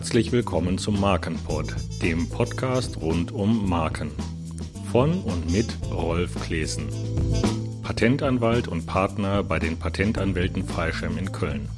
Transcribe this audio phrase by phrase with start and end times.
[0.00, 4.10] Herzlich willkommen zum Markenpod, dem Podcast rund um Marken.
[4.90, 6.88] Von und mit Rolf Klesen,
[7.82, 11.68] Patentanwalt und Partner bei den Patentanwälten Freischem in Köln.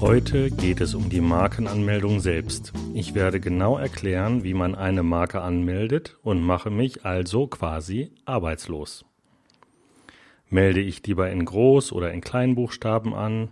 [0.00, 2.72] Heute geht es um die Markenanmeldung selbst.
[2.94, 9.04] Ich werde genau erklären, wie man eine Marke anmeldet und mache mich also quasi arbeitslos.
[10.48, 13.48] Melde ich lieber in Groß- oder in Kleinbuchstaben an?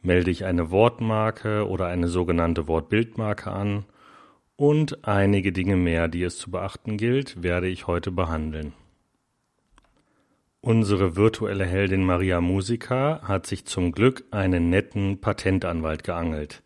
[0.00, 3.84] Melde ich eine Wortmarke oder eine sogenannte Wortbildmarke an?
[4.56, 8.72] Und einige Dinge mehr, die es zu beachten gilt, werde ich heute behandeln.
[10.64, 16.62] Unsere virtuelle Heldin Maria Musica hat sich zum Glück einen netten Patentanwalt geangelt,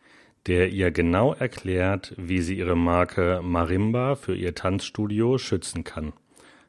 [0.47, 6.13] der ihr genau erklärt, wie sie ihre Marke Marimba für ihr Tanzstudio schützen kann.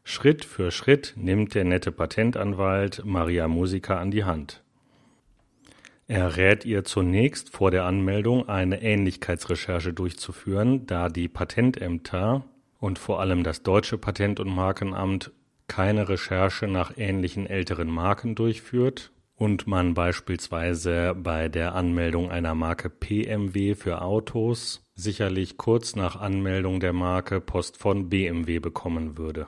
[0.05, 4.63] Schritt für Schritt nimmt der nette Patentanwalt Maria Musica an die Hand.
[6.07, 12.45] Er rät ihr zunächst vor der Anmeldung eine Ähnlichkeitsrecherche durchzuführen, da die Patentämter
[12.79, 15.33] und vor allem das deutsche Patent- und Markenamt
[15.67, 22.89] keine Recherche nach ähnlichen älteren Marken durchführt und man beispielsweise bei der Anmeldung einer Marke
[22.89, 29.47] PMW für Autos sicherlich kurz nach Anmeldung der Marke Post von BMW bekommen würde.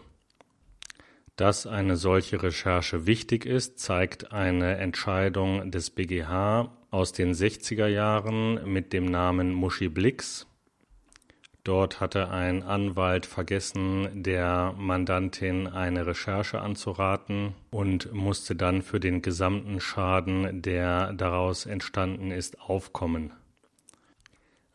[1.35, 8.71] Dass eine solche Recherche wichtig ist, zeigt eine Entscheidung des BGH aus den 60er Jahren
[8.71, 10.48] mit dem Namen Muschi Blix
[11.63, 19.21] Dort hatte ein Anwalt vergessen, der Mandantin eine Recherche anzuraten und musste dann für den
[19.21, 23.33] gesamten Schaden, der daraus entstanden ist, aufkommen.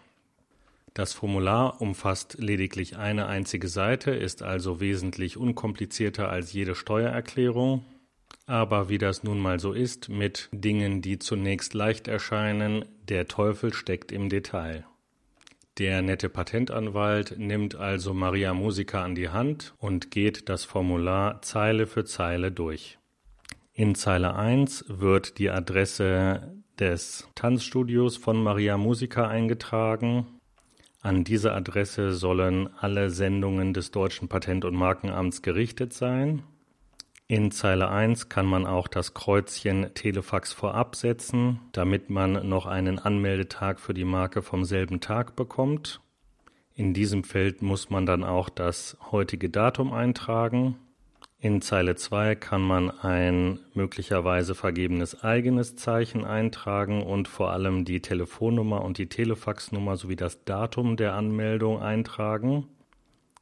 [0.93, 7.83] Das Formular umfasst lediglich eine einzige Seite, ist also wesentlich unkomplizierter als jede Steuererklärung.
[8.45, 13.73] Aber wie das nun mal so ist mit Dingen, die zunächst leicht erscheinen, der Teufel
[13.73, 14.85] steckt im Detail.
[15.79, 21.87] Der nette Patentanwalt nimmt also Maria Musica an die Hand und geht das Formular Zeile
[21.87, 22.99] für Zeile durch.
[23.75, 30.27] In Zeile 1 wird die Adresse des Tanzstudios von Maria Musica eingetragen.
[31.01, 36.43] An diese Adresse sollen alle Sendungen des Deutschen Patent- und Markenamts gerichtet sein.
[37.27, 42.99] In Zeile 1 kann man auch das Kreuzchen Telefax vorab setzen, damit man noch einen
[42.99, 45.99] Anmeldetag für die Marke vom selben Tag bekommt.
[46.75, 50.77] In diesem Feld muss man dann auch das heutige Datum eintragen.
[51.43, 57.99] In Zeile 2 kann man ein möglicherweise vergebenes eigenes Zeichen eintragen und vor allem die
[58.01, 62.69] Telefonnummer und die Telefaxnummer sowie das Datum der Anmeldung eintragen.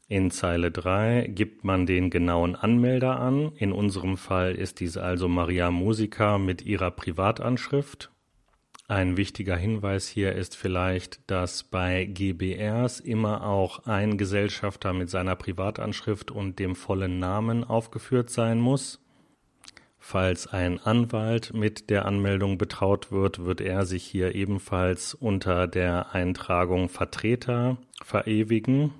[0.08, 3.52] In Zeile 3 gibt man den genauen Anmelder an.
[3.58, 8.11] In unserem Fall ist dies also Maria Musica mit ihrer Privatanschrift.
[8.92, 15.38] Ein wichtiger Hinweis hier ist vielleicht, dass bei GBRs immer auch ein Gesellschafter mit seiner
[15.38, 19.00] Privatanschrift und dem vollen Namen aufgeführt sein muss.
[19.98, 26.14] Falls ein Anwalt mit der Anmeldung betraut wird, wird er sich hier ebenfalls unter der
[26.14, 28.92] Eintragung Vertreter verewigen.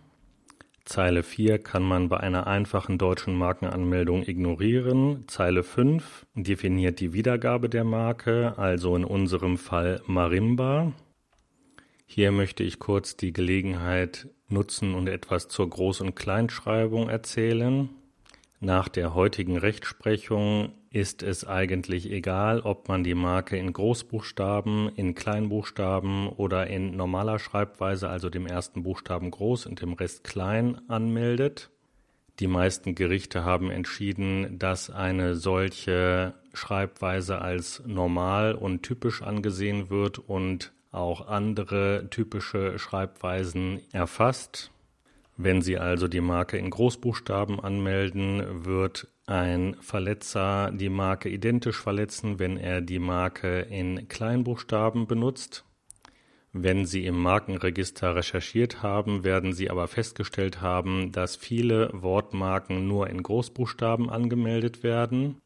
[0.86, 5.26] Zeile 4 kann man bei einer einfachen deutschen Markenanmeldung ignorieren.
[5.28, 10.94] Zeile 5 definiert die Wiedergabe der Marke, also in unserem Fall Marimba.
[12.06, 17.90] Hier möchte ich kurz die Gelegenheit nutzen und etwas zur Groß- und Kleinschreibung erzählen.
[18.60, 25.16] Nach der heutigen Rechtsprechung ist es eigentlich egal, ob man die Marke in Großbuchstaben, in
[25.16, 31.70] Kleinbuchstaben oder in normaler Schreibweise, also dem ersten Buchstaben groß und dem Rest klein, anmeldet.
[32.40, 40.20] Die meisten Gerichte haben entschieden, dass eine solche Schreibweise als normal und typisch angesehen wird
[40.20, 44.72] und auch andere typische Schreibweisen erfasst.
[45.44, 52.38] Wenn Sie also die Marke in Großbuchstaben anmelden, wird ein Verletzer die Marke identisch verletzen,
[52.38, 55.66] wenn er die Marke in Kleinbuchstaben benutzt.
[56.54, 63.10] Wenn Sie im Markenregister recherchiert haben, werden Sie aber festgestellt haben, dass viele Wortmarken nur
[63.10, 65.42] in Großbuchstaben angemeldet werden.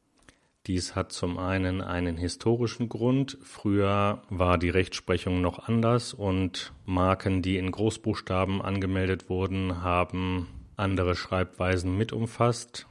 [0.68, 3.38] Dies hat zum einen einen historischen Grund.
[3.44, 11.16] Früher war die Rechtsprechung noch anders und Marken, die in Großbuchstaben angemeldet wurden, haben andere
[11.16, 12.88] Schreibweisen mit umfasst.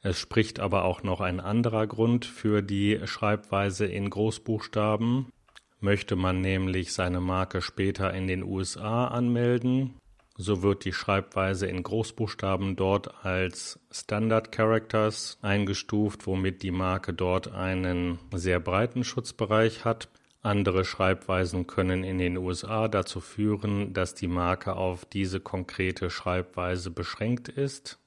[0.00, 5.26] Es spricht aber auch noch ein anderer Grund für die Schreibweise in Großbuchstaben.
[5.78, 9.94] Möchte man nämlich seine Marke später in den USA anmelden,
[10.36, 17.52] so wird die Schreibweise in Großbuchstaben dort als Standard Characters eingestuft, womit die Marke dort
[17.52, 20.08] einen sehr breiten Schutzbereich hat.
[20.40, 26.90] Andere Schreibweisen können in den USA dazu führen, dass die Marke auf diese konkrete Schreibweise
[26.90, 27.98] beschränkt ist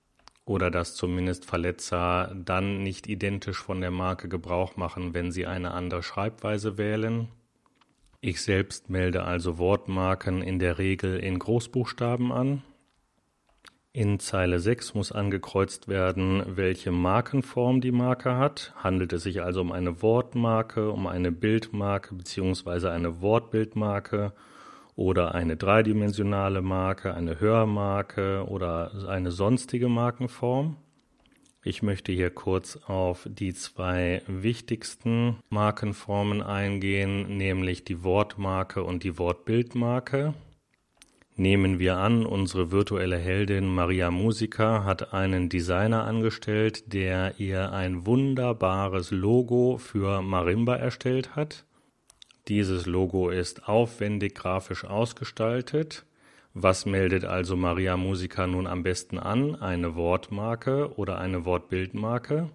[0.43, 5.71] oder dass zumindest Verletzer dann nicht identisch von der Marke Gebrauch machen, wenn sie eine
[5.71, 7.29] andere Schreibweise wählen.
[8.27, 12.63] Ich selbst melde also Wortmarken in der Regel in Großbuchstaben an.
[13.93, 18.73] In Zeile 6 muss angekreuzt werden, welche Markenform die Marke hat.
[18.77, 22.87] Handelt es sich also um eine Wortmarke, um eine Bildmarke bzw.
[22.87, 24.33] eine Wortbildmarke
[24.95, 30.77] oder eine dreidimensionale Marke, eine Hörmarke oder eine sonstige Markenform.
[31.67, 39.17] Ich möchte hier kurz auf die zwei wichtigsten Markenformen eingehen, nämlich die Wortmarke und die
[39.17, 40.35] Wortbildmarke.
[41.35, 48.05] Nehmen wir an, unsere virtuelle Heldin Maria Musica hat einen Designer angestellt, der ihr ein
[48.05, 51.65] wunderbares Logo für Marimba erstellt hat.
[52.47, 56.05] Dieses Logo ist aufwendig grafisch ausgestaltet.
[56.57, 59.55] Was meldet also Maria Musica nun am besten an?
[59.55, 62.49] Eine Wortmarke oder eine Wortbildmarke?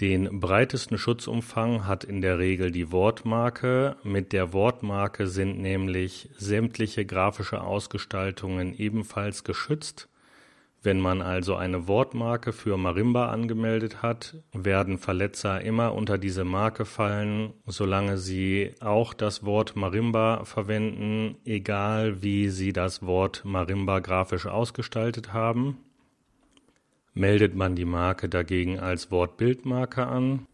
[0.00, 3.94] Den breitesten Schutzumfang hat in der Regel die Wortmarke.
[4.02, 10.08] Mit der Wortmarke sind nämlich sämtliche grafische Ausgestaltungen ebenfalls geschützt.
[10.84, 16.84] Wenn man also eine Wortmarke für Marimba angemeldet hat, werden Verletzer immer unter diese Marke
[16.84, 24.46] fallen, solange sie auch das Wort Marimba verwenden, egal wie sie das Wort Marimba grafisch
[24.46, 25.78] ausgestaltet haben.
[27.14, 30.46] Meldet man die Marke dagegen als Wortbildmarke an,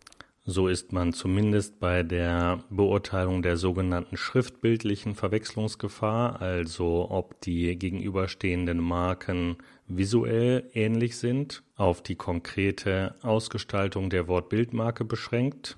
[0.51, 8.79] so ist man zumindest bei der Beurteilung der sogenannten schriftbildlichen Verwechslungsgefahr, also ob die gegenüberstehenden
[8.79, 9.59] Marken
[9.89, 15.77] visuell ähnlich sind, auf die konkrete Ausgestaltung der Wortbildmarke beschränkt.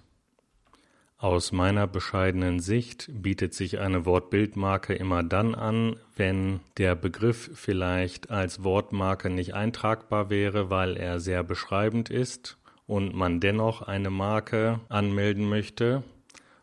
[1.18, 8.30] Aus meiner bescheidenen Sicht bietet sich eine Wortbildmarke immer dann an, wenn der Begriff vielleicht
[8.30, 12.59] als Wortmarke nicht eintragbar wäre, weil er sehr beschreibend ist
[12.90, 16.02] und man dennoch eine Marke anmelden möchte.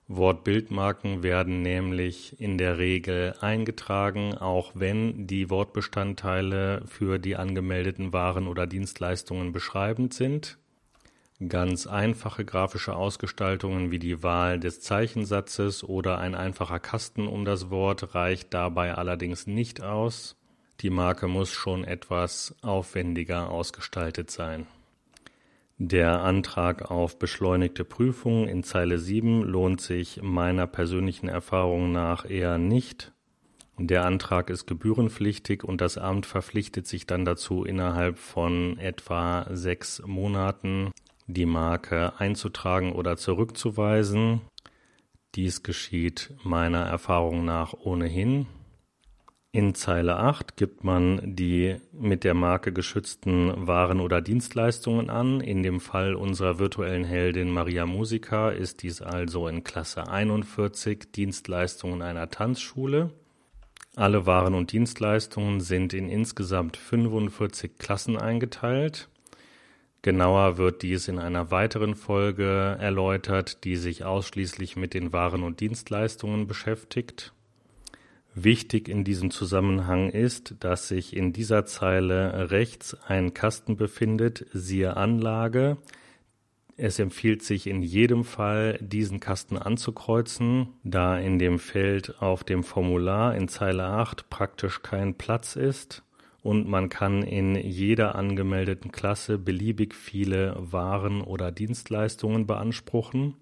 [0.10, 8.50] Wortbildmarken werden nämlich in der Regel eingetragen, auch wenn die Wortbestandteile für die angemeldeten Waren
[8.50, 10.58] oder Dienstleistungen beschreibend sind.
[11.48, 17.70] Ganz einfache grafische Ausgestaltungen wie die Wahl des Zeichensatzes oder ein einfacher Kasten um das
[17.70, 20.36] Wort reicht dabei allerdings nicht aus.
[20.82, 24.68] Die Marke muss schon etwas aufwendiger ausgestaltet sein.
[25.80, 32.58] Der Antrag auf beschleunigte Prüfung in Zeile 7 lohnt sich meiner persönlichen Erfahrung nach eher
[32.58, 33.14] nicht.
[33.78, 40.02] Der Antrag ist gebührenpflichtig und das Amt verpflichtet sich dann dazu, innerhalb von etwa sechs
[40.04, 40.90] Monaten
[41.28, 44.42] die Marke einzutragen oder zurückzuweisen.
[45.36, 48.48] Dies geschieht meiner Erfahrung nach ohnehin.
[49.58, 55.42] In Zeile 8 gibt man die mit der Marke geschützten Waren oder Dienstleistungen an.
[55.42, 62.04] In dem Fall unserer virtuellen Heldin Maria Musica ist dies also in Klasse 41 Dienstleistungen
[62.04, 63.10] einer Tanzschule.
[63.96, 69.10] Alle Waren und Dienstleistungen sind in insgesamt 45 Klassen eingeteilt.
[70.04, 75.62] Genauer wird dies in einer weiteren Folge erläutert, die sich ausschließlich mit den Waren und
[75.62, 77.34] Dienstleistungen beschäftigt.
[78.40, 84.96] Wichtig in diesem Zusammenhang ist, dass sich in dieser Zeile rechts ein Kasten befindet, siehe
[84.96, 85.78] Anlage.
[86.76, 92.64] Es empfiehlt sich in jedem Fall, diesen Kasten anzukreuzen, da in dem Feld auf dem
[92.64, 96.04] Formular in Zeile 8 praktisch kein Platz ist
[96.44, 103.34] und man kann in jeder angemeldeten Klasse beliebig viele Waren oder Dienstleistungen beanspruchen.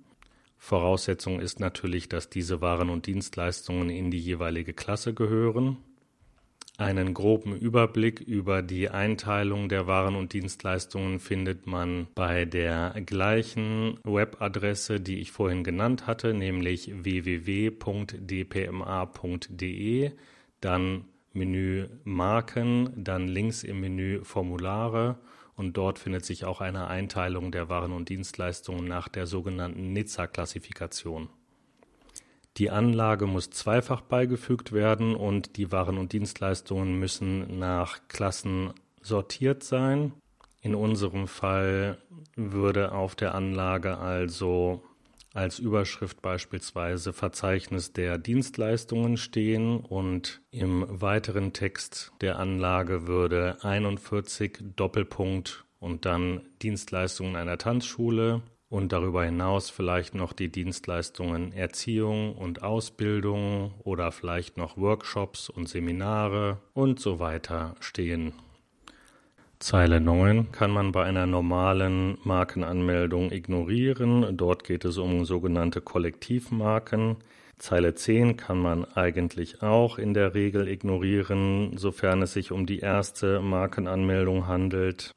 [0.66, 5.78] Voraussetzung ist natürlich, dass diese Waren und Dienstleistungen in die jeweilige Klasse gehören.
[6.80, 14.00] Einen groben Überblick über die Einteilung der Waren und Dienstleistungen findet man bei der gleichen
[14.04, 17.72] Webadresse, die ich vorhin genannt hatte, nämlich www.dpma.de,
[20.62, 25.20] dann Menü Marken, dann links im Menü Formulare
[25.56, 31.30] und dort findet sich auch eine Einteilung der Waren und Dienstleistungen nach der sogenannten Nizza-Klassifikation.
[32.58, 39.64] Die Anlage muss zweifach beigefügt werden und die Waren und Dienstleistungen müssen nach Klassen sortiert
[39.64, 40.14] sein.
[40.62, 41.98] In unserem Fall
[42.36, 44.82] würde auf der Anlage also
[45.36, 54.60] als Überschrift beispielsweise Verzeichnis der Dienstleistungen stehen und im weiteren Text der Anlage würde 41
[54.76, 62.64] Doppelpunkt und dann Dienstleistungen einer Tanzschule und darüber hinaus vielleicht noch die Dienstleistungen Erziehung und
[62.64, 68.34] Ausbildung oder vielleicht noch Workshops und Seminare und so weiter stehen.
[69.60, 74.36] Zeile 9 kann man bei einer normalen Markenanmeldung ignorieren.
[74.36, 77.18] Dort geht es um sogenannte Kollektivmarken.
[77.58, 82.80] Zeile 10 kann man eigentlich auch in der Regel ignorieren, sofern es sich um die
[82.80, 85.16] erste Markenanmeldung handelt.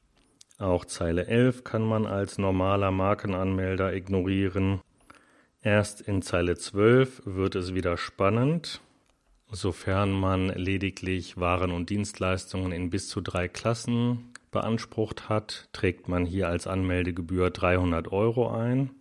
[0.57, 4.79] Auch Zeile 11 kann man als normaler Markenanmelder ignorieren.
[5.61, 8.81] Erst in Zeile 12 wird es wieder spannend.
[9.51, 16.25] Sofern man lediglich Waren und Dienstleistungen in bis zu drei Klassen beansprucht hat, trägt man
[16.25, 18.91] hier als Anmeldegebühr 300 Euro ein.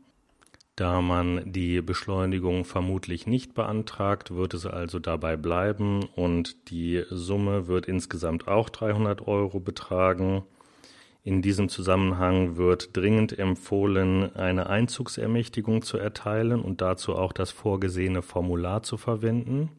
[0.74, 7.66] Da man die Beschleunigung vermutlich nicht beantragt, wird es also dabei bleiben und die Summe
[7.66, 10.44] wird insgesamt auch 300 Euro betragen.
[11.24, 18.22] In diesem Zusammenhang wird dringend empfohlen, eine Einzugsermächtigung zu erteilen und dazu auch das vorgesehene
[18.22, 19.70] Formular zu verwenden.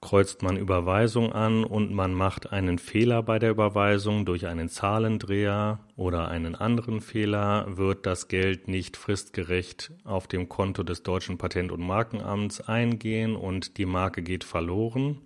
[0.00, 5.80] Kreuzt man Überweisung an und man macht einen Fehler bei der Überweisung durch einen Zahlendreher
[5.96, 11.72] oder einen anderen Fehler, wird das Geld nicht fristgerecht auf dem Konto des deutschen Patent-
[11.72, 15.18] und Markenamts eingehen und die Marke geht verloren.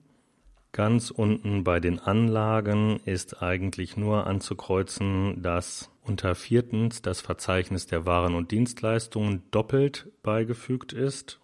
[0.72, 8.06] Ganz unten bei den Anlagen ist eigentlich nur anzukreuzen, dass unter viertens das Verzeichnis der
[8.06, 11.41] Waren und Dienstleistungen doppelt beigefügt ist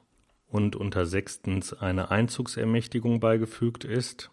[0.48, 4.30] und unter sechstens eine Einzugsermächtigung beigefügt ist.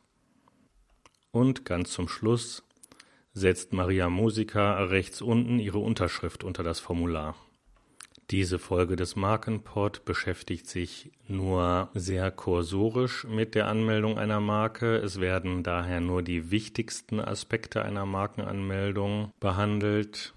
[1.31, 2.63] Und ganz zum Schluss
[3.33, 7.35] setzt Maria Musica rechts unten ihre Unterschrift unter das Formular.
[8.31, 14.95] Diese Folge des Markenpod beschäftigt sich nur sehr kursorisch mit der Anmeldung einer Marke.
[14.95, 20.33] Es werden daher nur die wichtigsten Aspekte einer Markenanmeldung behandelt.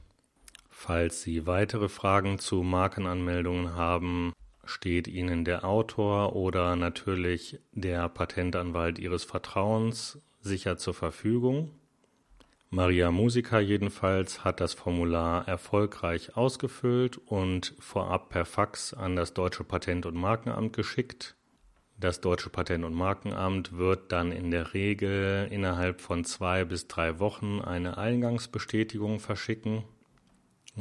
[0.68, 4.35] Falls Sie weitere Fragen zu Markenanmeldungen haben,
[4.68, 11.72] steht Ihnen der Autor oder natürlich der Patentanwalt Ihres Vertrauens sicher zur Verfügung.
[12.70, 19.64] Maria Musica jedenfalls hat das Formular erfolgreich ausgefüllt und vorab per Fax an das Deutsche
[19.64, 21.34] Patent- und Markenamt geschickt.
[21.98, 27.18] Das Deutsche Patent- und Markenamt wird dann in der Regel innerhalb von zwei bis drei
[27.18, 29.84] Wochen eine Eingangsbestätigung verschicken.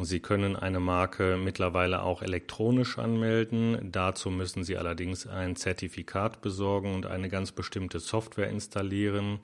[0.04, 3.92] Sie können eine Marke mittlerweile auch elektronisch anmelden.
[3.92, 9.40] Dazu müssen Sie allerdings ein Zertifikat besorgen und eine ganz bestimmte Software installieren.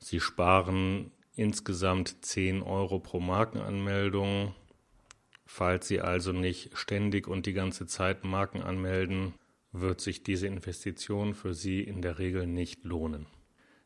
[0.00, 4.54] Sie sparen insgesamt 10 Euro pro Markenanmeldung.
[5.46, 9.34] Falls Sie also nicht ständig und die ganze Zeit Marken anmelden,
[9.72, 13.26] wird sich diese Investition für Sie in der Regel nicht lohnen.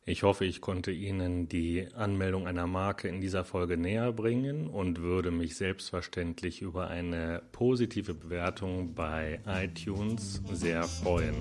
[0.08, 5.02] Ich hoffe, ich konnte Ihnen die Anmeldung einer Marke in dieser Folge näher bringen und
[5.02, 11.34] würde mich selbstverständlich über eine positive Bewertung bei iTunes sehr freuen.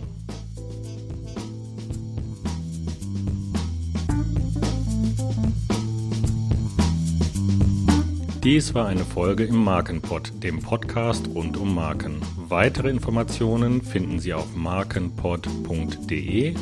[8.43, 12.21] Dies war eine Folge im Markenpod, dem Podcast rund um Marken.
[12.35, 16.53] Weitere Informationen finden Sie auf markenpod.de